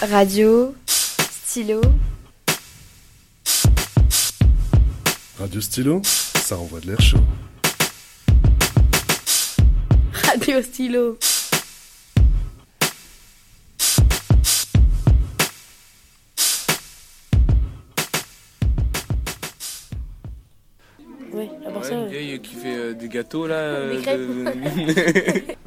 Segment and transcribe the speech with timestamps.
[0.00, 1.80] Radio, stylo.
[5.38, 7.18] Radio Stylo, ça envoie de l'air chaud.
[10.12, 11.18] Radio stylo.
[21.32, 21.94] Oui, à part Ouais, ça.
[21.94, 23.54] une vieille qui fait euh, des gâteaux là.
[23.56, 24.18] euh, Des crêpes.
[24.20, 25.54] de-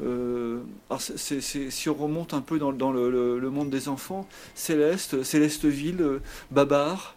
[0.90, 4.26] Euh, c'est- si on remonte un peu dans, dans le, le- le monde des enfants,
[4.54, 6.18] Céleste, Célesteville, euh,
[6.50, 7.14] Babar,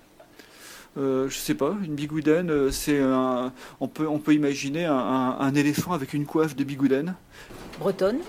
[0.98, 4.96] euh, je sais pas, une bigoudaine, euh, c'est un, on peut, on peut imaginer un,
[4.96, 7.16] un- un éléphant avec une coiffe de bigoudaine.
[7.80, 8.20] bretonne,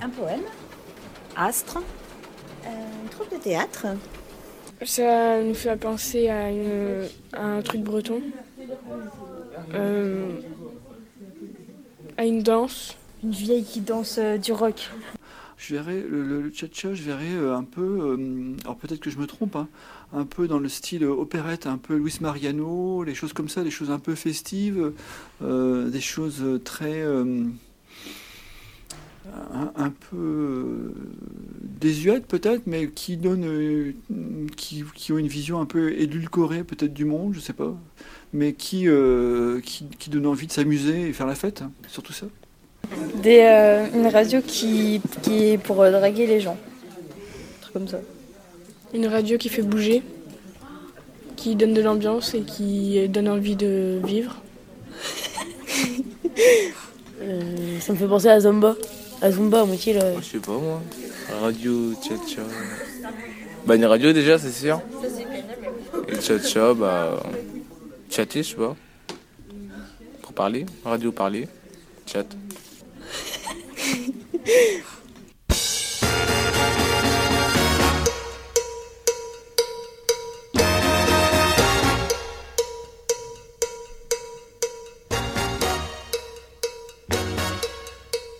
[0.00, 0.40] un poème,
[1.36, 1.78] astre,
[2.66, 2.68] euh,
[3.04, 3.86] une troupe de théâtre,
[4.86, 8.22] Ça nous fait penser à, une- à un truc breton.
[9.74, 10.28] Euh,
[12.16, 12.96] à une danse.
[13.24, 14.90] Une vieille qui danse euh, du rock.
[15.56, 19.26] Je verrais le, le, je verrais euh, un peu, euh, alors peut-être que je me
[19.26, 19.66] trompe, hein,
[20.12, 23.72] un peu dans le style opérette, un peu Luis Mariano, les choses comme ça, des
[23.72, 24.92] choses un peu festives,
[25.40, 27.04] des choses très.
[29.52, 30.92] un, peu
[31.60, 33.94] désuètes peut-être, mais qui donnent,
[34.56, 37.76] qui, ont une vision un peu édulcorée peut-être du monde, je sais pas,
[38.32, 38.86] mais qui,
[39.64, 42.26] qui, qui donnent envie de s'amuser et faire la fête, hein, surtout ça.
[43.22, 46.56] Des, euh, une radio qui, qui est pour euh, draguer les gens.
[46.56, 48.00] Un truc comme ça.
[48.94, 50.02] Une radio qui fait bouger.
[51.36, 54.36] Qui donne de l'ambiance et qui donne envie de vivre.
[57.22, 58.74] euh, ça me fait penser à Zumba.
[59.20, 60.20] À Zumba, à moitié là.
[60.20, 60.82] Je sais pas moi.
[61.42, 62.42] Radio tcha-tcha.
[63.66, 64.80] Bah une radio déjà c'est sûr.
[66.08, 67.20] Et tcha-tcha bah
[68.10, 68.74] chatter je sais pas.
[70.22, 71.48] Pour parler, radio parler,
[72.06, 72.26] chat.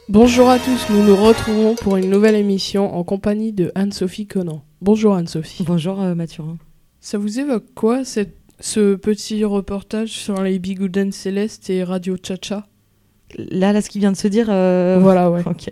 [0.09, 4.63] Bonjour à tous, nous nous retrouvons pour une nouvelle émission en compagnie de Anne-Sophie Conan.
[4.81, 5.65] Bonjour Anne-Sophie.
[5.65, 6.57] Bonjour euh, Mathurin.
[7.01, 12.67] Ça vous évoque quoi cette- ce petit reportage sur les Bigouden Céleste et Radio Chacha
[13.37, 14.47] Là, là, ce qui vient de se dire.
[14.49, 15.43] euh, Voilà, ouais.
[15.47, 15.69] Ok.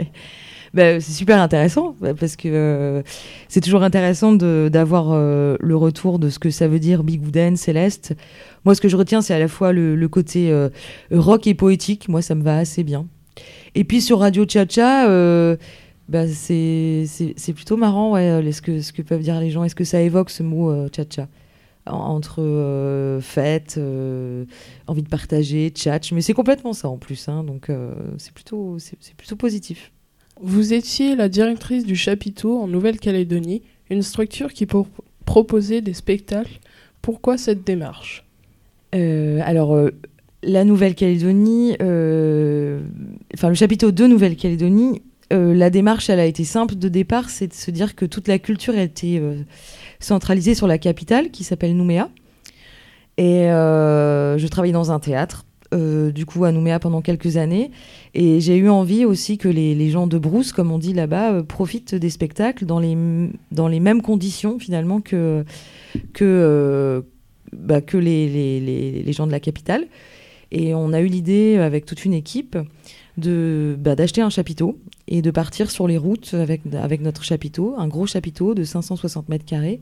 [0.74, 3.02] Bah, c'est super intéressant bah, parce que euh,
[3.48, 8.14] c'est toujours intéressant d'avoir euh, le retour de ce que ça veut dire Bigouden, Céleste.
[8.66, 10.52] Moi, ce que je retiens, c'est à la fois le, le côté
[11.10, 12.08] rock et poétique.
[12.08, 13.06] Moi, ça me va assez bien.
[13.74, 15.06] Et puis sur Radio Chacha,
[16.08, 17.06] bah, c'est
[17.54, 19.64] plutôt marrant ouais, ce, que, ce que peuvent dire les gens.
[19.64, 21.28] Est-ce que ça évoque ce mot Chacha?
[21.86, 24.44] Entre euh, fête, euh,
[24.86, 28.78] envie de partager, tchatch, mais c'est complètement ça en plus, hein, donc euh, c'est plutôt,
[28.78, 29.92] c'est c'est plutôt positif.
[30.40, 34.88] Vous étiez la directrice du chapiteau en Nouvelle-Calédonie, une structure qui pour-
[35.24, 36.58] proposait des spectacles.
[37.02, 38.24] Pourquoi cette démarche?
[38.92, 39.78] Alors,
[40.42, 46.88] la Nouvelle-Calédonie, enfin le chapiteau de Nouvelle-Calédonie, euh, la démarche, elle a été simple de
[46.88, 49.36] départ, c'est de se dire que toute la culture a été euh,
[49.98, 52.10] centralisée sur la capitale, qui s'appelle Nouméa.
[53.18, 57.70] Et euh, je travaillais dans un théâtre, du coup à Nouméa pendant quelques années,
[58.14, 61.94] et j'ai eu envie aussi que les, gens de Brousse, comme on dit là-bas, profitent
[61.94, 65.44] des spectacles dans les, mêmes conditions finalement que,
[67.52, 69.86] bah, les- les gens de la capitale.
[70.52, 72.56] Et on a eu l'idée, avec toute une équipe,
[73.16, 74.78] de bah, d'acheter un chapiteau
[75.08, 79.28] et de partir sur les routes avec, avec notre chapiteau, un gros chapiteau de 560
[79.28, 79.80] mètres carrés,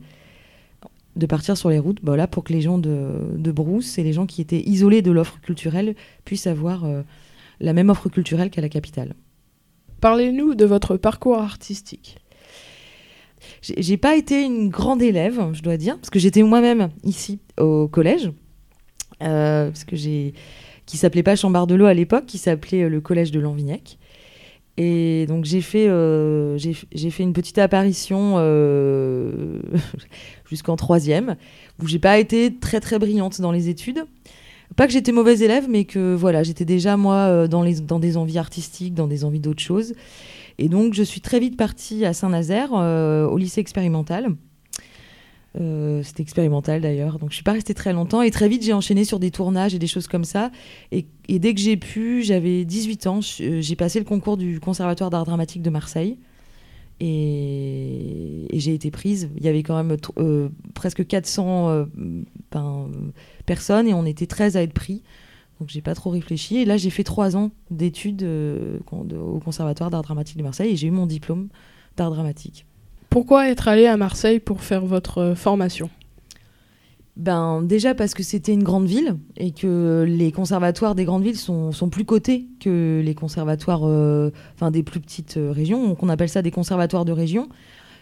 [1.15, 4.03] de partir sur les routes bah, là, pour que les gens de, de Brousse et
[4.03, 5.95] les gens qui étaient isolés de l'offre culturelle
[6.25, 7.01] puissent avoir euh,
[7.59, 9.13] la même offre culturelle qu'à la capitale.
[10.01, 12.17] Parlez-nous de votre parcours artistique.
[13.61, 17.87] J'ai pas été une grande élève, je dois dire, parce que j'étais moi-même ici au
[17.87, 18.31] collège,
[19.21, 20.33] euh, parce que j'ai
[20.85, 23.97] qui s'appelait pas Chambardelot à l'époque, qui s'appelait euh, le collège de Lanvignac.
[24.77, 29.59] Et donc j'ai fait euh, fait une petite apparition euh,
[30.49, 31.37] jusqu'en troisième,
[31.81, 34.05] où j'ai pas été très très brillante dans les études.
[34.75, 38.17] Pas que j'étais mauvaise élève, mais que voilà, j'étais déjà moi dans, les, dans des
[38.17, 39.93] envies artistiques, dans des envies d'autres choses.
[40.57, 44.35] Et donc je suis très vite partie à Saint-Nazaire, au lycée expérimental.
[45.57, 48.21] Euh, C'était expérimental d'ailleurs, donc je suis pas restée très longtemps.
[48.21, 50.51] Et très vite j'ai enchaîné sur des tournages et des choses comme ça.
[50.91, 55.09] Et, dès que j'ai pu, j'avais 18 ans, je- j'ai passé le concours du Conservatoire
[55.09, 56.17] d'art dramatique de Marseille.
[56.99, 59.29] Et, j'ai été prise.
[59.37, 61.85] Il y avait quand même euh, presque 400 euh,
[62.51, 62.89] ben,
[63.45, 65.03] personnes et on était 13 à être pris.
[65.59, 66.57] Donc j'ai pas trop réfléchi.
[66.57, 70.75] Et là, j'ai fait trois ans d'études euh, au Conservatoire d'art dramatique de Marseille et
[70.75, 71.47] j'ai eu mon diplôme
[71.97, 72.65] d'art dramatique.
[73.15, 75.89] Pourquoi être allé à Marseille pour faire votre euh, formation?
[77.15, 81.37] Ben, déjà parce que c'était une grande ville et que les conservatoires des grandes villes
[81.37, 84.31] sont, sont plus cotés que les conservatoires euh,
[84.69, 85.87] des plus petites euh, régions.
[85.87, 87.47] Donc on appelle ça des conservatoires de région.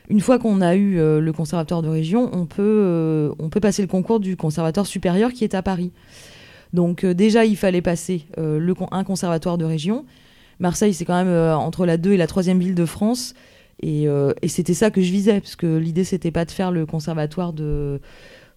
[0.10, 3.88] Une fois qu'on a eu le conservatoire de région, on peut, on peut passer le
[3.88, 5.92] concours du conservatoire supérieur qui est à Paris.
[6.74, 10.06] Donc déjà, il fallait passer le, un conservatoire de région.
[10.60, 13.34] Marseille, c'est quand même entre la 2 et la troisième ville de France.
[13.84, 16.72] Et, euh, et c'était ça que je visais, parce que l'idée, c'était pas de faire
[16.72, 18.00] le conservatoire de,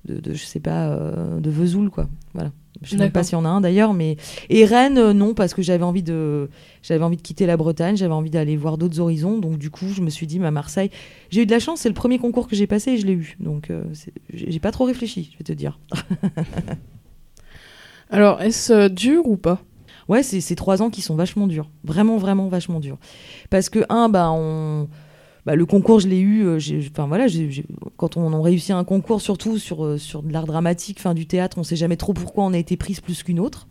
[0.04, 2.08] de, de, je sais pas, euh, de Vesoul, quoi.
[2.32, 2.52] Voilà.
[2.82, 4.16] Je sais même pas s'il y en a un d'ailleurs, mais
[4.50, 6.48] et Rennes, euh, non, parce que j'avais envie de,
[6.82, 9.88] j'avais envie de quitter la Bretagne, j'avais envie d'aller voir d'autres horizons, donc du coup,
[9.88, 10.90] je me suis dit, bah, Marseille,
[11.30, 13.14] j'ai eu de la chance, c'est le premier concours que j'ai passé et je l'ai
[13.14, 13.82] eu, donc euh,
[14.32, 15.80] j'ai pas trop réfléchi, je vais te dire.
[18.10, 19.60] Alors, est-ce dur ou pas?
[20.06, 21.68] Ouais, c'est c'est trois ans qui sont vachement durs.
[21.82, 22.98] Vraiment, vraiment vachement durs.
[23.50, 24.86] Parce que, un, bah, on...
[25.46, 26.44] bah, le concours, je l'ai eu.
[26.44, 26.58] euh,
[26.90, 27.26] Enfin, voilà,
[27.96, 31.26] quand on, on réussit un concours, surtout sur, euh, sur de l'art dramatique, fin, du
[31.26, 33.68] théâtre, on sait jamais trop pourquoi on a été prise plus qu'une autre.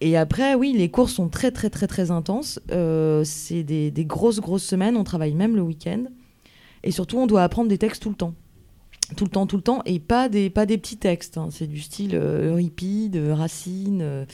[0.00, 2.60] Et après, oui, les cours sont très, très, très, très intenses.
[2.72, 4.96] Euh, c'est des, grosses, grosses semaines.
[4.96, 6.04] On travaille même le week-end.
[6.82, 8.34] Et surtout, on doit apprendre des textes tout le temps.
[9.16, 9.80] Tout le temps, tout le temps.
[9.86, 11.38] Et pas des, pas des petits textes.
[11.38, 11.48] hein.
[11.50, 14.26] C'est du style Euripide, Racine.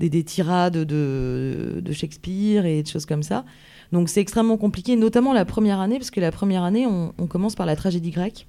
[0.00, 3.44] des, des tirades de, de Shakespeare et des choses comme ça.
[3.92, 7.54] Donc c'est extrêmement compliqué, notamment la première année, parce que la première année, on, commence
[7.54, 8.46] par la tragédie grecque.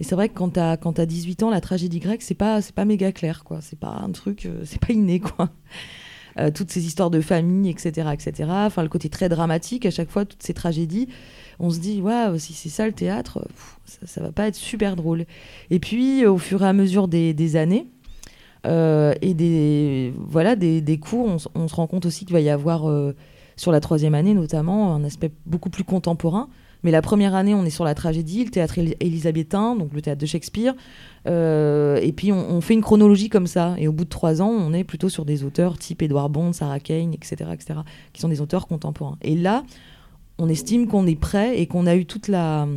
[0.00, 2.60] Et c'est vrai que quand t'as quand t'as 18 ans, la tragédie grecque, c'est pas
[2.60, 3.60] c'est pas méga clair, quoi.
[3.60, 5.50] C'est pas un truc, euh, c'est pas inné, quoi.
[6.40, 8.50] Euh, toutes ces histoires de famille, etc., etc.
[8.50, 11.08] Enfin, le côté très dramatique à chaque fois, toutes ces tragédies.
[11.60, 13.46] On se dit, waouh, si c'est ça le théâtre,
[13.84, 15.26] ça, ça va pas être super drôle.
[15.70, 17.86] Et puis, au fur et à mesure des, des années,
[18.66, 22.50] euh, et des, voilà, des, des cours, on, se rend compte aussi qu'il va y
[22.50, 22.86] avoir,
[23.56, 26.48] sur la troisième année notamment, un aspect beaucoup plus contemporain.
[26.82, 30.02] Mais la première année, on est sur la tragédie, le théâtre éli- élisabétain, donc le
[30.02, 30.74] théâtre de Shakespeare.
[31.26, 33.74] Euh, et puis, on, fait une chronologie comme ça.
[33.78, 36.52] Et au bout de trois ans, on est plutôt sur des auteurs type Edward Bond,
[36.52, 37.80] Sarah Kane, etc., etc.,
[38.12, 39.16] qui sont des auteurs contemporains.
[39.22, 39.64] Et là,
[40.36, 42.68] on estime qu'on est prêt et qu'on a eu toute la...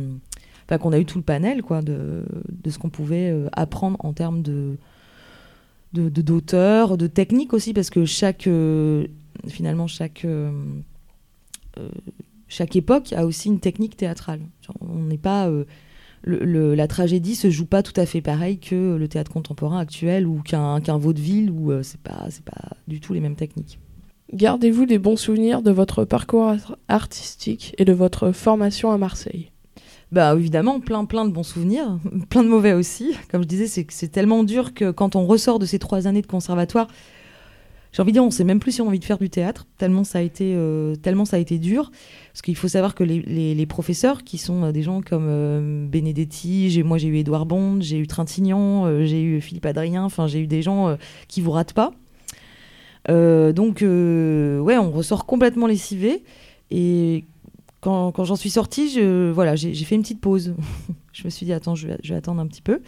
[0.66, 2.24] Enfin, qu'on a eu tout le panel quoi, de,
[2.62, 4.76] de ce qu'on pouvait euh, apprendre en termes de,
[5.92, 9.06] de de- d'auteurs, de, techniques aussi, parce que chaque, euh,
[9.46, 10.50] finalement, chaque, euh,
[11.78, 11.88] euh,
[12.48, 14.40] chaque époque a aussi une technique théâtrale.
[14.80, 15.64] On n'est pas, euh,
[16.22, 19.78] le- le- la tragédie se joue pas tout à fait pareil que le théâtre contemporain
[19.78, 23.36] actuel ou qu'un, qu'un vaudeville, où euh, c'est pas, c'est pas du tout les mêmes
[23.36, 23.78] techniques.
[24.32, 29.50] Gardez-vous des bons souvenirs de votre parcours ar- artistique et de votre formation à Marseille
[30.12, 31.98] Bah évidemment, plein plein de bons souvenirs,
[32.28, 33.14] plein de mauvais aussi.
[33.30, 36.26] Comme je disais, c'est tellement dur que quand on ressort de ces trois années de
[36.26, 36.88] conservatoire,
[37.92, 39.30] j'ai envie de dire, on sait même plus si on a envie de faire du
[39.30, 41.90] théâtre, tellement ça a été, euh, tellement ça a été dur.
[42.32, 45.86] Parce qu'il faut savoir que les, les- professeurs, qui sont euh, des gens comme euh,
[45.86, 50.40] Benedetti, moi j'ai eu Édouard Bond, j'ai eu Trintignant, j'ai eu Philippe Adrien, enfin j'ai
[50.40, 50.96] eu des gens
[51.28, 51.92] qui vous ratent pas.
[53.08, 56.22] Donc ouais, on ressort complètement lessivé.
[56.70, 57.24] Et
[57.80, 59.00] quand, quand j'en suis sortie,
[59.32, 60.54] voilà, j'ai fait une petite pause.
[61.12, 62.80] je me suis dit, attends, je vais, attendre un petit peu.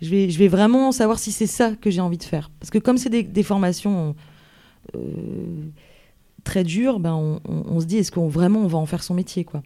[0.00, 2.50] Je vais, je vais vraiment savoir si c'est ça que j'ai envie de faire.
[2.58, 4.16] Parce que comme c'est des, formations
[6.44, 9.44] très dures, ben on, se dit, est-ce qu'on vraiment on va en faire son métier
[9.44, 9.62] quoi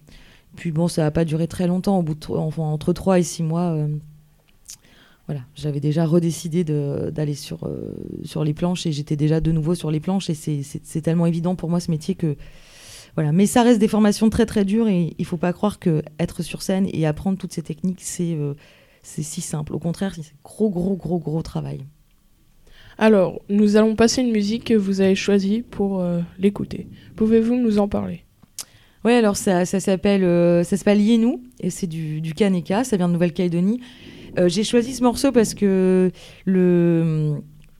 [0.55, 1.99] Puis bon, ça n'a pas duré très longtemps.
[1.99, 3.87] Au bout entre 3 et 6 mois, euh,
[5.27, 9.75] voilà, j'avais déjà redécidé d'aller sur, euh, sur les planches et j'étais déjà de nouveau
[9.75, 10.29] sur les planches.
[10.29, 12.35] Et c'est- tellement évident pour moi ce métier que
[13.15, 16.03] voilà, mais ça reste des formations très très dures et il faut pas croire que
[16.19, 18.53] être sur scène et apprendre toutes ces techniques, c'est euh,
[19.01, 19.73] c'est si simple.
[19.73, 21.83] Au contraire, c'est gros gros gros gros travail.
[22.97, 26.87] Alors, nous allons passer une musique que vous avez choisie pour euh, l'écouter.
[27.15, 28.23] Pouvez-vous nous en parler?
[29.05, 33.79] Oui, alors ça, ça s'appelle euh, Yenou et c'est du, Kaneka, ça vient de Nouvelle-Calédonie.
[34.39, 36.11] Euh, J'ai choisi ce morceau parce que
[36.45, 37.35] le,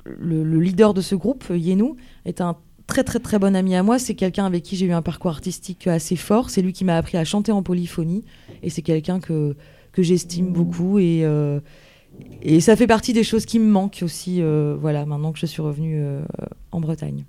[0.05, 2.55] le, le leader de ce groupe, Yenou, est un
[2.85, 3.97] très très très bon ami à moi.
[3.99, 6.51] C'est quelqu'un avec qui j'ai eu un parcours artistique assez fort.
[6.51, 8.23] C'est lui qui m'a appris à chanter en polyphonie
[8.61, 9.55] et c'est quelqu'un que,
[9.91, 11.59] que j'estime beaucoup et, euh,
[12.41, 14.41] et ça fait partie des choses qui me manquent aussi.
[14.41, 16.21] euh, voilà, maintenant que je suis revenue euh,
[16.71, 17.25] en Bretagne.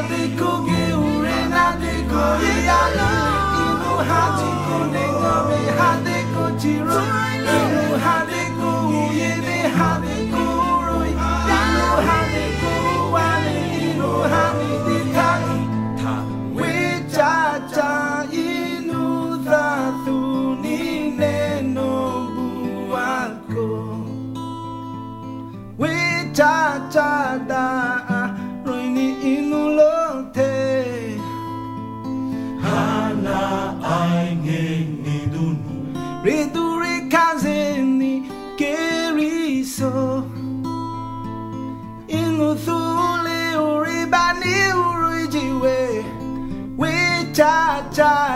[0.00, 3.08] Inadeko geure nadeko ialo
[3.64, 4.78] Inu hajiko
[5.80, 7.12] hadeko hadeko
[8.06, 8.70] hadeko
[47.92, 48.29] child.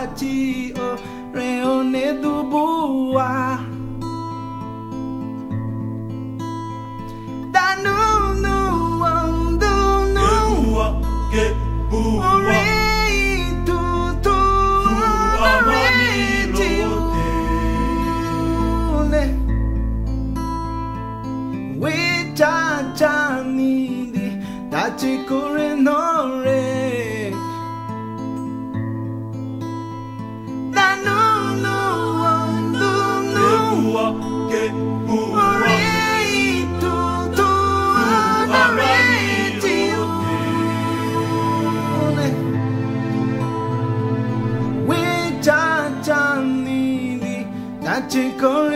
[48.14, 48.73] magical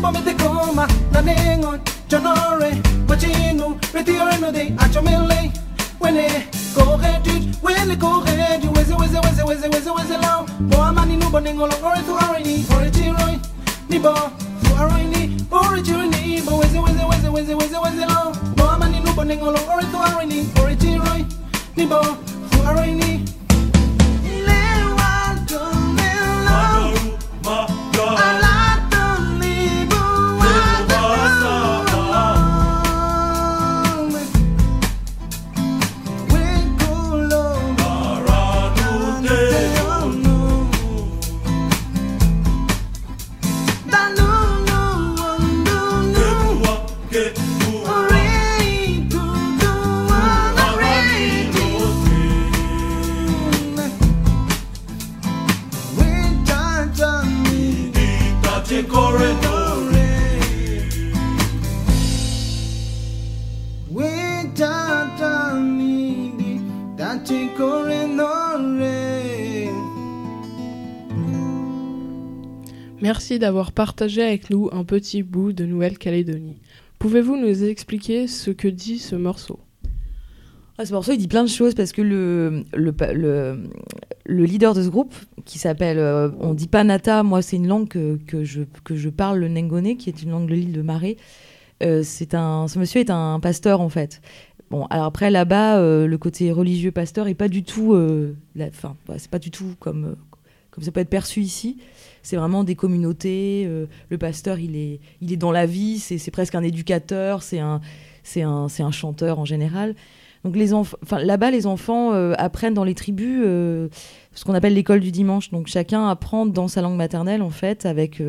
[0.00, 2.70] Mame te coma na nengon Jonore
[3.06, 5.52] Pachino retiro no de acho mele
[6.00, 6.26] Wene
[6.74, 7.30] Corre tu
[7.62, 11.74] Wele corre du Weze weze weze weze weze weze lao Boa mani nubo nengo lo
[11.84, 13.38] Ore tu arini Ore tiroi
[13.88, 14.14] Nibo
[14.62, 19.24] Tu arini Ore tiroi Bo weze weze weze weze weze weze lao Boa mani nubo
[19.24, 21.26] nengo lo Ore tu arini Ore tiroi
[21.76, 22.00] Nibo
[22.50, 23.24] Tu arini
[73.02, 76.58] Merci d'avoir partagé avec nous un petit bout de Nouvelle-Calédonie.
[77.00, 79.58] Pouvez-vous nous expliquer ce que dit ce morceau?
[80.76, 82.62] Ah, ce morceau, il dit plein de choses parce que le,
[84.26, 85.14] leader de ce groupe,
[85.46, 89.38] qui s'appelle, euh, on dit pas Nata, moi c'est une langue que, que, je, parle,
[89.38, 91.16] le Nengone, qui est une langue de l'île de Marais.
[91.82, 94.20] Euh, c'est un, ce monsieur est un pasteur en fait.
[94.70, 98.94] Bon, alors après là-bas, euh, le côté religieux pasteur est pas du tout, euh, enfin,
[99.16, 100.14] c'est pas du tout comme, euh,
[100.70, 101.78] comme ça peut être perçu ici.
[102.22, 103.64] C'est vraiment des communautés.
[103.66, 105.98] euh, le pasteur, il est, il est dans la vie.
[105.98, 107.42] C'est presque un éducateur.
[107.42, 107.80] C'est un,
[108.36, 109.94] un, un chanteur en général.
[110.44, 110.70] Donc les
[111.22, 113.88] là-bas, les enfants euh, apprennent dans les tribus euh,
[114.34, 115.50] ce qu'on appelle l'école du dimanche.
[115.50, 118.22] Donc chacun apprend dans sa langue maternelle en fait, avec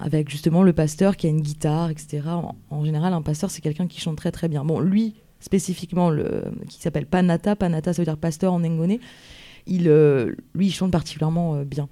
[0.00, 2.22] avec justement le pasteur qui a une guitare, etc.
[2.26, 4.64] En, en général, un pasteur c'est quelqu'un qui chante très très bien.
[4.64, 8.98] Bon, lui spécifiquement, le, qui s'appelle Panata, Panata ça veut dire pasteur en Ngone.
[9.66, 11.88] Il, euh, lui, il chante particulièrement euh, bien.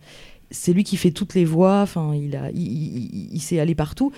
[0.50, 1.85] C'est lui qui fait toutes les voix.
[2.15, 4.12] Il a, il, il- sait aller partout.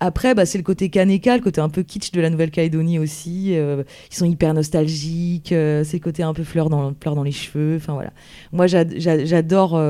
[0.00, 3.56] Après, bah, c'est le côté Kaneka, le côté un peu kitsch de la Nouvelle-Calédonie aussi.
[3.56, 5.48] euh, ils sont hyper nostalgiques.
[5.48, 7.78] c'est le côté un peu fleur dans, fleur dans les cheveux.
[7.86, 8.12] Voilà.
[8.52, 9.80] Moi, j'a- j'a- j'adore,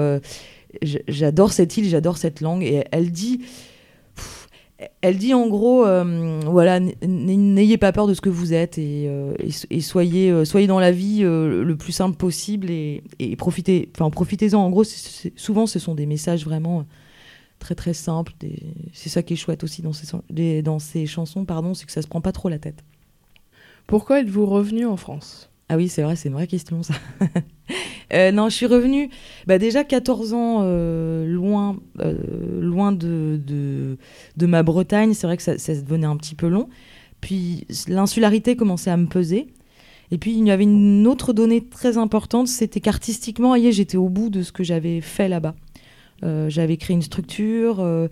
[0.82, 2.62] j'adore cette île, j'adore cette langue.
[2.62, 3.40] Et elle dit,
[5.00, 9.08] elle dit en gros, euh, voilà, n'ayez pas peur de ce que vous êtes et,
[9.08, 9.34] euh,
[9.80, 13.02] soyez, euh, soyez dans la vie le plus simple possible et,
[13.36, 14.60] profitez, enfin profitez-en.
[14.60, 14.84] En gros,
[15.36, 16.86] souvent, ce sont des messages vraiment
[17.58, 18.32] très très simples.
[18.92, 22.02] C'est ça qui est chouette aussi dans ces, dans ces chansons, pardon, c'est que ça
[22.02, 22.84] se prend pas trop la tête.
[23.88, 25.50] Pourquoi êtes-vous revenu en France?
[25.68, 26.94] Ah oui, c'est vrai, c'est une vraie question ça.
[28.14, 29.10] Euh, non, je suis revenue
[29.46, 32.14] bah, déjà 14 ans euh, loin, euh,
[32.62, 33.98] loin de, de,
[34.38, 35.12] de ma Bretagne.
[35.12, 36.70] C'est vrai que ça, ça devenait un petit peu long.
[37.20, 39.48] Puis l'insularité commençait à me peser.
[40.10, 44.30] Et puis il y avait une autre donnée très importante, c'était qu'artistiquement, j'étais au bout
[44.30, 45.54] de ce que j'avais fait là-bas.
[46.24, 48.08] Euh, j'avais créé une structure euh,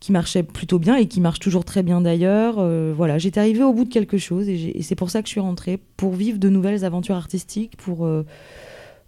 [0.00, 2.56] qui marchait plutôt bien et qui marche toujours très bien d'ailleurs.
[2.58, 5.32] Euh, voilà, j'étais arrivée au bout de quelque chose et, c'est pour ça que je
[5.32, 8.24] suis rentrée, pour vivre de nouvelles aventures artistiques, pour euh,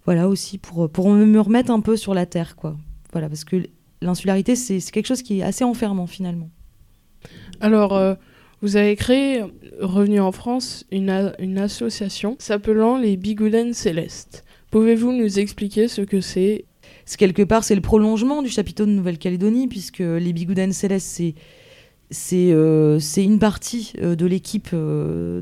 [0.05, 2.75] voilà aussi pour pour me me remettre un peu sur la terre, quoi.
[3.11, 3.63] Voilà, parce que
[4.01, 6.49] l'insularité c'est quelque chose qui est assez enfermant finalement.
[7.59, 8.15] Alors, euh,
[8.61, 9.43] vous avez créé,
[9.79, 14.43] revenu en France, une, une association s'appelant les Bigouden Célestes.
[14.71, 16.65] Pouvez-vous nous expliquer ce que c'est
[17.05, 21.35] C'est quelque part, c'est le prolongement du chapiteau de Nouvelle-Calédonie, puisque les Bigouden Célestes, c'est
[22.11, 25.41] c'est euh, une partie euh, de l'équipe euh,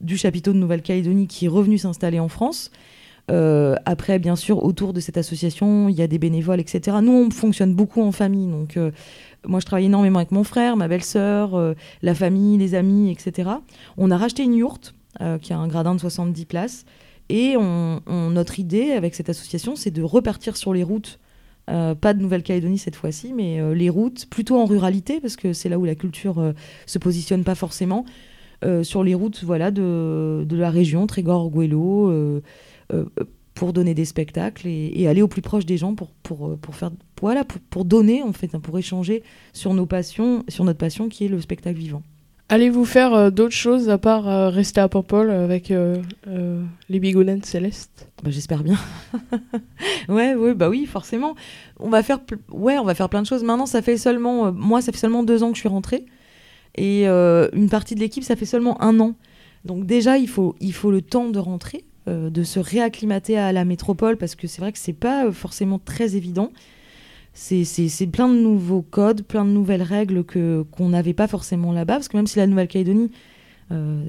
[0.00, 2.72] du chapiteau de Nouvelle-Calédonie qui est revenue s'installer en France.
[3.28, 6.98] Après, bien sûr, autour de cette association, il y a des bénévoles, etc.
[7.02, 8.46] Nous, on fonctionne beaucoup en famille.
[8.46, 8.78] Donc,
[9.44, 13.50] moi, je travaille énormément avec mon frère, ma belle-sœur, la famille, les amis, etc.
[13.96, 14.94] On a racheté une yourte
[15.42, 16.84] qui a un gradin de 70 places.
[17.28, 21.18] Et notre idée avec cette association, c'est de repartir sur les routes.
[21.68, 25.52] Euh, pas de Nouvelle-Calédonie cette fois-ci, mais euh, les routes plutôt en ruralité, parce que
[25.52, 26.52] c'est là où la culture euh,
[26.86, 28.04] se positionne pas forcément.
[28.64, 32.40] Euh, sur les routes voilà, de, la région, Trégor, Guélo,
[33.54, 36.90] pour donner des spectacles et, aller au plus proche des gens pour, pour, pour, faire,
[37.20, 41.24] voilà, pour donner, en fait, hein, pour échanger sur, nos passions, sur notre passion qui
[41.24, 42.02] est le spectacle vivant.
[42.48, 46.00] Allez-vous faire euh, d'autres choses à part euh, rester à Paimpol avec euh,
[46.88, 48.08] les Bigouden Célestes?
[48.22, 48.78] Bah, J'espère bien.
[50.08, 51.34] ouais, ouais, bah oui, forcément.
[51.80, 52.20] On va faire,
[52.52, 53.42] ouais, on va faire plein de choses.
[53.42, 56.06] Maintenant, ça fait seulement, moi, ça fait seulement deux ans que je suis rentrée,
[56.76, 59.14] et une partie de l'équipe, ça fait seulement un an.
[59.64, 63.64] Donc déjà, il faut, il faut le temps de rentrer, de se réacclimater à la
[63.64, 66.52] métropole, parce que c'est vrai que c'est pas forcément très évident.
[67.38, 71.94] C'est plein de nouveaux codes, plein de nouvelles règles que qu'on n'avait pas forcément là-bas,
[71.94, 73.10] parce que même si la Nouvelle-Calédonie,
[73.72, 74.06] euh,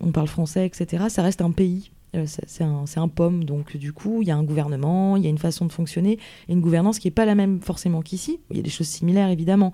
[0.00, 1.92] on parle français, etc., ça reste un pays.
[2.16, 5.28] Euh, c'est un, un pomme, donc du coup, il y a un gouvernement, il y
[5.28, 8.40] a une façon de fonctionner, et une gouvernance qui n'est pas la même forcément qu'ici.
[8.50, 9.72] Il y a des choses similaires, évidemment.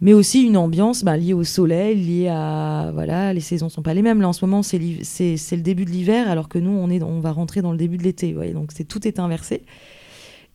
[0.00, 2.90] Mais aussi une ambiance bah, liée au soleil, liée à...
[2.94, 4.22] Voilà, les saisons sont pas les mêmes.
[4.22, 7.20] Là, en ce moment, c'est le début de l'hiver, alors que nous, on, est, on
[7.20, 8.32] va rentrer dans le début de l'été.
[8.32, 9.62] voyez, donc c'est tout est inversé.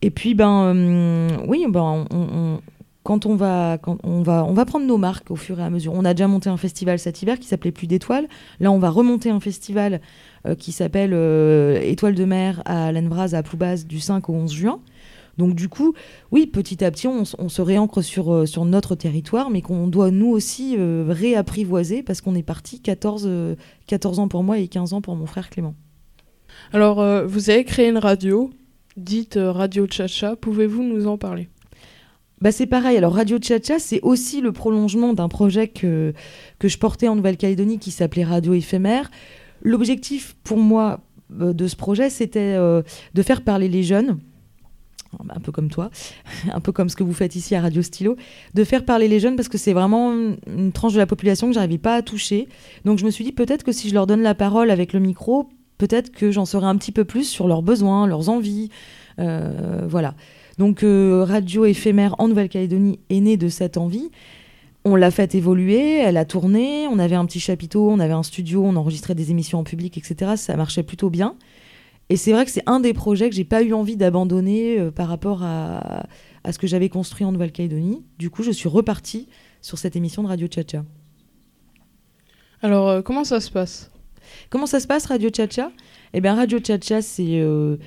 [0.02, 2.60] Et puis, ben, euh, oui, ben, on-
[3.04, 5.70] quand on va, quand on va, on va prendre nos marques au fur et à
[5.70, 5.92] mesure.
[5.92, 8.28] On a déjà monté un festival cet hiver qui s'appelait Plus d'étoiles.
[8.60, 10.00] Là, on va remonter un festival
[10.46, 14.52] euh, qui s'appelle euh, Étoiles de mer à Lenbraz à Ploubaz du 5 au 11
[14.52, 14.80] juin.
[15.38, 15.94] Donc du coup,
[16.30, 20.10] oui, petit à petit, on, on se réancre sur, sur notre territoire, mais qu'on doit
[20.10, 23.54] nous aussi réapprivoiser parce qu'on est parti 14, euh,
[23.86, 25.74] 14 ans pour moi et 15 ans pour mon frère Clément.
[26.72, 28.50] Alors, vous avez créé une radio,
[28.96, 30.36] dite euh, Radio Chacha.
[30.36, 31.48] Pouvez-vous nous en parler?
[32.40, 32.96] Bah c'est pareil.
[32.96, 36.12] Alors Radio Chacha, c'est aussi le prolongement d'un projet que,
[36.58, 39.10] que je portais en Nouvelle-Calédonie qui s'appelait Radio Éphémère.
[39.62, 41.00] L'objectif pour moi
[41.40, 42.82] euh, de ce projet, c'était euh,
[43.14, 44.18] de faire parler les jeunes,
[45.28, 45.90] un peu comme toi,
[46.52, 48.16] un peu comme ce que vous faites ici à Radio Stylo,
[48.54, 51.54] de faire parler les jeunes parce que c'est vraiment une, tranche de la population que
[51.54, 52.48] j'arrivais pas à toucher.
[52.84, 55.00] Donc je me suis dit peut-être que si je leur donne la parole avec le
[55.00, 58.70] micro, peut-être que j'en saurai un petit peu plus sur leurs besoins, leurs envies.
[59.18, 60.14] Euh, voilà.
[60.58, 64.10] Donc euh, Radio éphémère en Nouvelle-Calédonie est née de cette envie.
[64.84, 68.24] On l'a fait évoluer, elle a tourné, on avait un petit chapiteau, on avait un
[68.24, 70.32] studio, on enregistrait des émissions en public, etc.
[70.36, 71.36] Ça marchait plutôt bien.
[72.08, 74.90] Et c'est vrai que c'est un des projets que j'ai pas eu envie d'abandonner euh,
[74.90, 76.04] par rapport à,
[76.50, 78.04] ce que j'avais construit en Nouvelle-Calédonie.
[78.18, 79.28] Du coup, je suis repartie
[79.60, 80.84] sur cette émission de Radio Tchatcha.
[82.60, 83.91] Alors, comment ça se passe?
[84.52, 85.72] Comment ça se passe, Radio Chacha
[86.12, 87.78] Eh bien, Radio Chacha, c'est euh,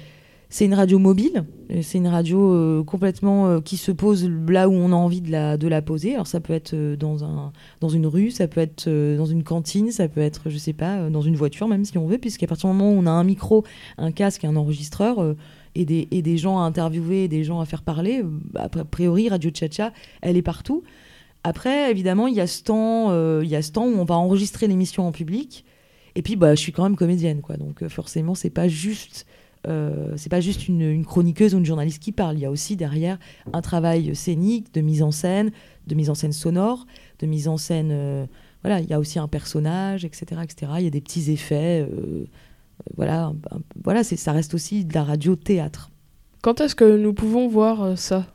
[0.49, 1.45] c'est une radio mobile.
[1.69, 5.29] Euh, C'est une radio euh, complètement qui se pose là où on a envie de
[5.29, 6.15] la, de la poser.
[6.15, 9.91] Alors, ça peut être dans, un, dans une rue, ça peut être dans une cantine,
[9.91, 12.67] ça peut être, je sais pas, dans une voiture, même si on veut, puisqu'à partir
[12.71, 13.63] du moment où on a un micro,
[13.99, 15.35] un casque, un enregistreur.
[15.75, 19.29] et des, et des gens à interviewer, des gens à faire parler, bah, a priori,
[19.29, 20.81] Radio Chacha, elle est partout.
[21.43, 24.15] Après, évidemment, il y a ce temps, il y a ce temps où on va
[24.15, 25.63] enregistrer l'émission en public.
[26.15, 27.57] Et puis, bah, je suis quand même comédienne, quoi.
[27.57, 29.25] Donc, euh, forcément, c'est pas juste,
[29.67, 32.37] euh, c'est pas juste une, chroniqueuse ou une journaliste qui parle.
[32.37, 33.19] Il y a aussi derrière
[33.51, 35.51] un travail scénique, de mise en scène,
[35.87, 36.85] de mise en scène sonore,
[37.19, 37.89] de mise en scène.
[37.91, 38.25] euh,
[38.63, 40.71] voilà, il y a aussi un personnage, etc., etc.
[40.79, 41.87] Il y a des petits effets.
[42.97, 43.31] voilà,
[43.83, 45.91] voilà, c'est, ça reste aussi de la radio théâtre.
[46.41, 48.25] Quand est-ce que nous pouvons voir ça?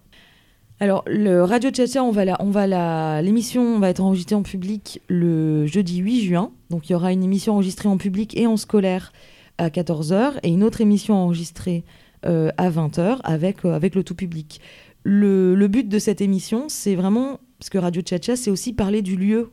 [0.82, 4.42] Alors, le Radio Tchatcha, on va la, on va la, l'émission va être enregistrée en
[4.42, 6.52] public le jeudi 8 juin.
[6.70, 9.12] Donc, il y aura une émission enregistrée en public et en scolaire
[9.58, 11.84] à 14h et une autre émission enregistrée
[12.24, 14.62] euh, à 20h avec, euh, avec le tout public.
[15.02, 19.16] Le, but de cette émission, c'est vraiment, parce que Radio Tchatcha, c'est aussi parler du
[19.16, 19.50] lieu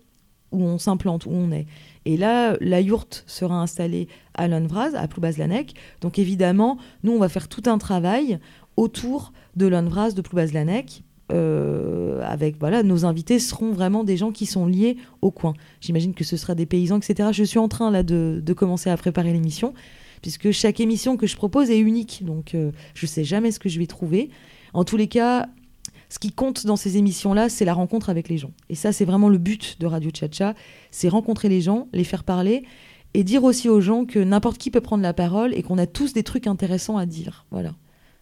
[0.54, 1.66] où on s'implante, où on est.
[2.06, 5.74] Et là, la yourte sera installée à Lonvraz, à Ploubazlanec.
[6.00, 8.40] Donc évidemment, nous, on va faire tout un travail
[8.78, 11.04] autour de Lonvraz, de Ploubazlanec.
[11.34, 15.54] Euh, avec voilà, nos invités seront vraiment des gens qui sont liés au coin.
[15.82, 17.30] J'imagine que ce sera des paysans, etc.
[17.34, 19.74] Je suis en train là de, de commencer à préparer l'émission,
[20.22, 23.68] puisque chaque émission que je propose est unique, donc euh, je sais jamais ce que
[23.68, 24.30] je vais trouver.
[24.74, 25.50] En tous les cas,
[26.10, 28.52] ce qui compte dans ces émissions-là, c'est la rencontre avec les gens.
[28.70, 30.54] Et ça, c'est vraiment le but de Radio Chacha,
[30.92, 32.64] c'est rencontrer les gens, les faire parler,
[33.14, 35.88] et dire aussi aux gens que n'importe qui peut prendre la parole et qu'on a
[35.88, 37.46] tous des trucs intéressants à dire.
[37.52, 37.74] Voilà.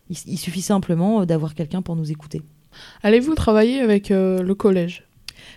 [0.10, 2.42] Il, il suffit simplement euh, d'avoir quelqu'un pour nous écouter.
[3.04, 5.04] Allez-vous travailler avec euh, le collège?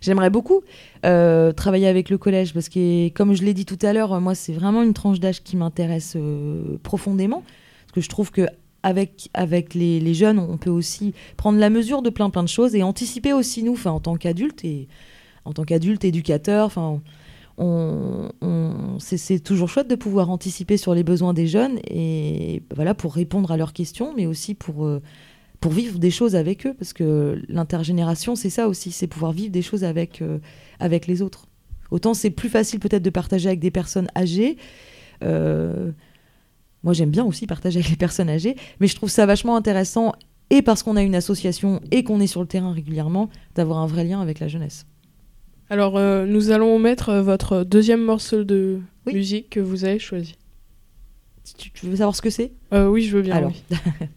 [0.00, 0.62] J'aimerais beaucoup
[1.04, 4.34] euh, travailler avec le collège parce que, comme je l'ai dit tout à l'heure, moi,
[4.34, 7.42] c'est vraiment une tranche d'âge qui m'intéresse euh, profondément.
[7.86, 8.46] Parce que je trouve que
[8.82, 12.48] avec, avec les, les jeunes, on peut aussi prendre la mesure de plein plein de
[12.48, 14.86] choses et anticiper aussi nous, en tant qu'adultes et
[15.44, 17.00] en tant qu'adultes, éducateurs, enfin,
[17.56, 18.28] on,
[19.00, 23.50] c'est- toujours chouette de pouvoir anticiper sur les besoins des jeunes et voilà pour répondre
[23.50, 24.86] à leurs questions, mais aussi pour
[25.60, 29.50] pour vivre des choses avec eux, parce que l'intergénération, c'est ça aussi, c'est pouvoir vivre
[29.50, 30.38] des choses avec, euh,
[30.78, 31.46] avec les autres.
[31.90, 34.56] Autant c'est plus facile peut-être de partager avec des personnes âgées.
[35.24, 35.90] euh,
[36.84, 40.12] moi, j'aime bien aussi partager avec les personnes âgées, mais je trouve ça vachement intéressant,
[40.50, 43.86] et parce qu'on a une association et qu'on est sur le terrain régulièrement, d'avoir un
[43.88, 44.86] vrai lien avec la jeunesse.
[45.70, 49.12] Alors, euh, nous allons mettre votre deuxième morceau de Oui.
[49.14, 50.36] musique que vous avez choisi.
[51.58, 52.52] Tu, tu veux savoir ce que c'est?
[52.72, 53.34] Oui, je veux bien.
[53.34, 53.76] Alors, oui.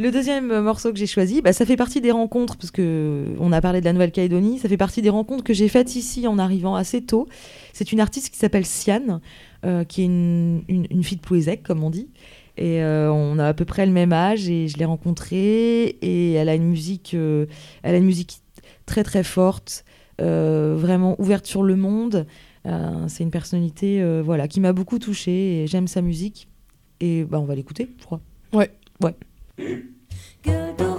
[0.00, 3.26] le deuxième euh, morceau que j'ai choisi, bah, ça fait partie des rencontres, parce que
[3.38, 6.26] on a parlé de la Nouvelle-Calédonie, ça fait partie des rencontres que j'ai faites ici
[6.26, 7.28] en arrivant assez tôt.
[7.74, 9.20] C'est une artiste qui s'appelle Siane,
[9.66, 12.08] euh, qui est une, une, une fille de Plouézec, comme on dit.
[12.56, 16.32] Et euh, on a à peu près le même âge, et je l'ai rencontrée, et
[16.32, 17.44] elle a une musique, euh,
[17.82, 18.40] elle a une musique
[18.86, 19.84] très très forte,
[20.22, 22.26] euh, vraiment ouverte sur le monde.
[22.66, 26.48] Euh, c'est une personnalité euh, voilà, qui m'a beaucoup touchée, et j'aime sa musique.
[27.00, 28.20] Et bah, on va l'écouter, je crois.
[28.52, 28.70] Ouais.
[29.02, 29.14] Ouais.
[29.60, 30.89] Good.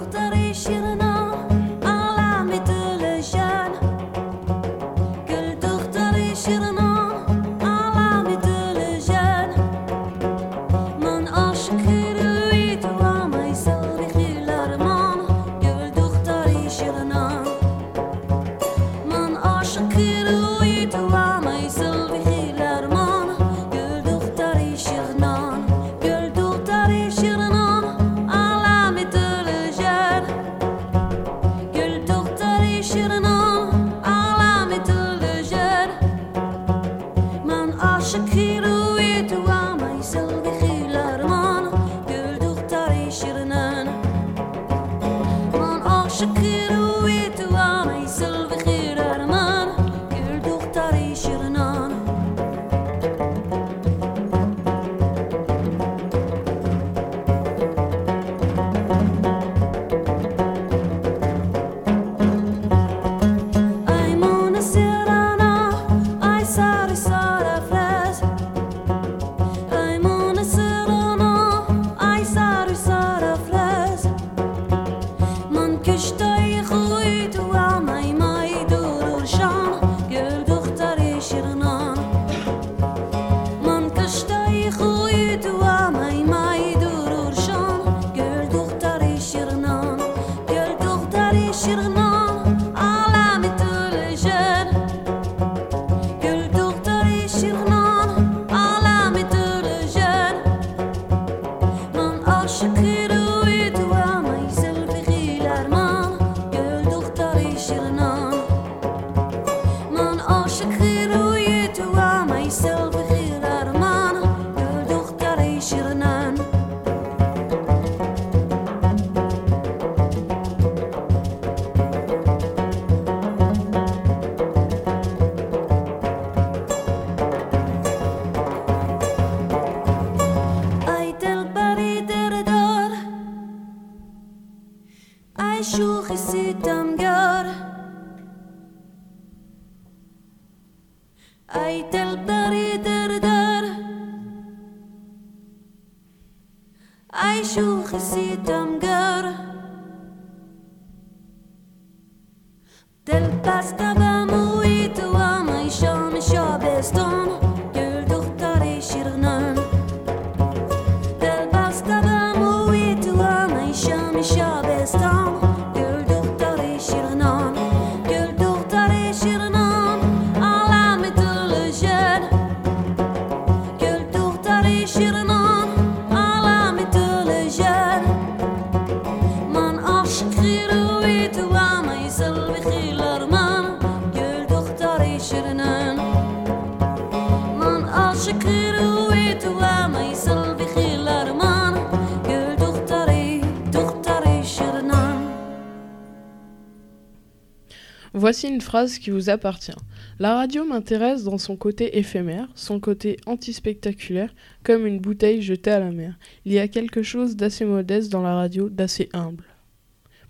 [198.32, 199.76] Voici une phrase qui vous appartient.
[200.18, 205.80] La radio m'intéresse dans son côté éphémère, son côté antispectaculaire, comme une bouteille jetée à
[205.80, 206.18] la mer.
[206.46, 209.44] Il y a quelque chose d'assez modeste dans la radio, d'assez humble.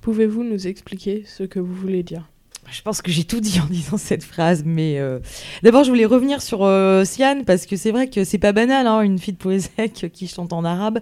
[0.01, 2.32] Pouvez-vous nous expliquer ce que vous voulez dire?
[2.71, 5.19] Je pense que j'ai tout dit en disant cette phrase, mais euh,
[5.63, 8.87] d'abord je voulais revenir sur euh, Siane parce que c'est vrai que c'est pas banal,
[8.87, 11.01] hein, une fille de Poésec qui chante en arabe.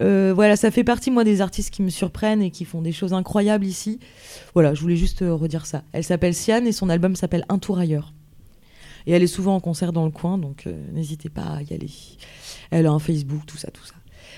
[0.00, 2.92] Euh, voilà, ça fait partie moi des artistes qui me surprennent et qui font des
[2.92, 4.00] choses incroyables ici.
[4.54, 5.82] Voilà, je voulais juste euh, redire ça.
[5.92, 8.12] Elle s'appelle Siane et son album s'appelle Un tour ailleurs.
[9.06, 11.90] Et elle est souvent en concert dans le coin, donc n'hésitez pas à y aller.
[12.70, 13.94] Elle a un Facebook, tout ça, tout ça.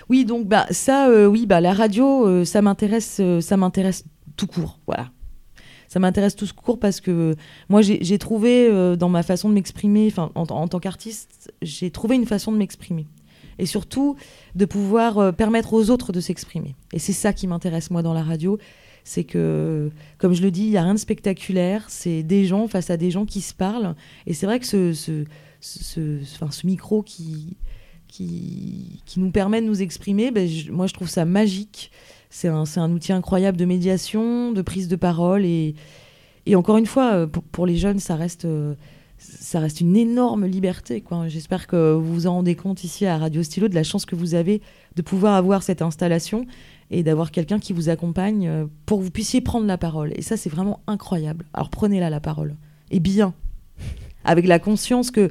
[0.08, 5.10] Oui, donc bah ça, oui, bah la radio, ça m'intéresse, ça m'intéresse tout court, voilà.
[5.94, 7.36] Ça m'intéresse tout court parce que
[7.68, 12.16] moi j'ai trouvé euh, dans ma façon de m'exprimer, en, en tant qu'artiste, j'ai trouvé
[12.16, 13.06] une façon de m'exprimer
[13.60, 14.16] et surtout
[14.56, 16.74] de pouvoir euh, permettre aux autres de s'exprimer.
[16.92, 18.58] Et c'est ça qui m'intéresse moi dans la radio,
[19.04, 22.66] c'est que, comme je le dis, il y a rien de spectaculaire, c'est des gens
[22.66, 23.94] face à des gens qui se parlent.
[24.26, 25.24] Et c'est vrai que ce, ce,
[25.60, 27.56] ce, ce micro qui,
[29.16, 31.92] nous permet de nous exprimer, ben, moi je trouve ça magique.
[32.36, 35.44] C'est un, un outil incroyable de médiation, de prise de parole.
[35.44, 35.76] Et,
[36.46, 38.74] et encore une fois, euh, pour, les jeunes, ça reste, euh,
[39.18, 41.04] ça reste une énorme liberté.
[41.28, 44.16] J'espère que vous vous en rendez compte ici à Radio Stylo de la chance que
[44.16, 44.62] vous avez
[44.96, 46.44] de pouvoir avoir cette installation
[46.90, 50.12] et d'avoir quelqu'un qui vous accompagne euh, pour que vous puissiez prendre la parole.
[50.16, 51.44] Et ça, c'est vraiment incroyable.
[51.54, 52.56] Alors prenez-la la parole.
[52.90, 53.32] Et bien.
[54.24, 55.30] Avec la conscience que.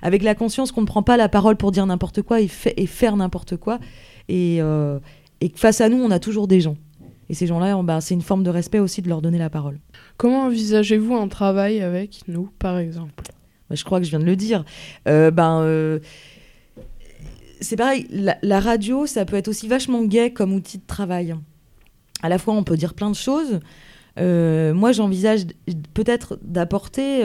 [0.00, 2.70] Avec la conscience qu'on ne prend pas la parole pour dire n'importe quoi et, fa-
[2.74, 3.80] et faire n'importe quoi.
[4.30, 4.60] Et,
[5.40, 6.76] et que face à nous, on a toujours des gens.
[7.30, 9.50] Et ces gens-là, on- bah, c'est une forme de respect aussi de leur donner la
[9.50, 9.78] parole.
[10.16, 13.12] Comment envisagez-vous un travail avec nous, par exemple?
[13.68, 14.64] Bah, je crois que je viens de le dire.
[15.06, 15.98] Euh, ben, euh,
[17.60, 21.34] c'est pareil, la, la radio, ça peut être aussi vachement gay comme outil de travail.
[22.22, 23.60] À la fois, on peut dire plein de choses.
[24.18, 25.42] Euh, moi, j'envisage
[25.94, 27.22] peut-être d'apporter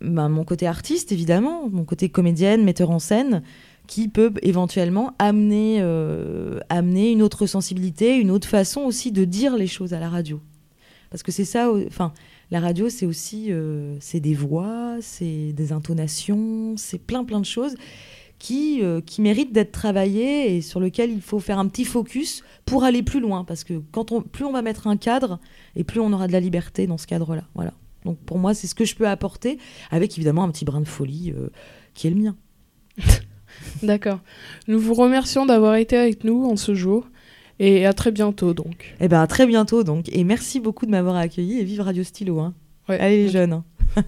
[0.00, 3.42] ben, mon côté artiste, évidemment, mon côté comédienne, metteur en scène,
[3.86, 9.56] qui peut éventuellement amener, euh, amener une autre sensibilité, une autre façon aussi de dire
[9.56, 10.40] les choses à la radio.
[11.10, 12.12] Parce que c'est ça, enfin,
[12.50, 17.46] la radio, c'est aussi, euh, c'est des voix, c'est des intonations, c'est plein plein de
[17.46, 17.76] choses
[18.38, 22.42] qui, euh, qui méritent d'être travaillées et sur lesquelles il faut faire un petit focus
[22.66, 23.44] pour aller plus loin.
[23.44, 25.38] Parce que quand on, plus on va mettre un cadre,
[25.74, 27.44] et plus on aura de la liberté dans ce cadre-là.
[27.54, 27.72] Voilà.
[28.04, 29.58] Donc pour moi, c'est ce que je peux apporter,
[29.90, 31.32] avec évidemment un petit brin de folie
[31.94, 32.36] qui est le mien.
[33.82, 34.20] D'accord.
[34.68, 37.06] Nous vous remercions d'avoir été avec nous en ce jour
[37.58, 38.94] et à très bientôt donc.
[39.00, 42.04] Eh ben à très bientôt donc, et merci beaucoup de m'avoir accueilli et vive Radio
[42.04, 42.40] Stylo.
[42.40, 42.54] Hein.
[42.88, 43.52] Allez les jeunes.
[43.52, 43.64] hein.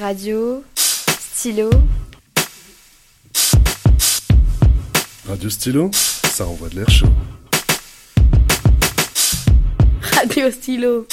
[0.00, 0.62] Radio,
[1.08, 1.70] stylo,
[5.28, 7.06] Radio Stylo, ça envoie de l'air chaud.
[10.02, 11.06] Radio Stylo.